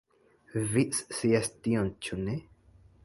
[0.71, 2.39] Vi scias tion ĉu ne?